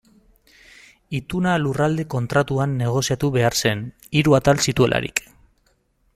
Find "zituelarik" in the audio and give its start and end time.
4.69-5.25